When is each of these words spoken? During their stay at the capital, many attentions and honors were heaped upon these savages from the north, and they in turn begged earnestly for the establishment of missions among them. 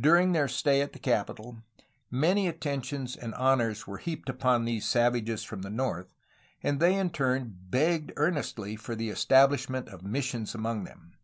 During 0.00 0.32
their 0.32 0.48
stay 0.48 0.80
at 0.80 0.94
the 0.94 0.98
capital, 0.98 1.58
many 2.10 2.48
attentions 2.48 3.14
and 3.14 3.34
honors 3.34 3.86
were 3.86 3.98
heaped 3.98 4.30
upon 4.30 4.64
these 4.64 4.88
savages 4.88 5.42
from 5.44 5.60
the 5.60 5.68
north, 5.68 6.14
and 6.62 6.80
they 6.80 6.94
in 6.94 7.10
turn 7.10 7.58
begged 7.68 8.10
earnestly 8.16 8.76
for 8.76 8.94
the 8.94 9.10
establishment 9.10 9.90
of 9.90 10.02
missions 10.02 10.54
among 10.54 10.84
them. 10.84 11.18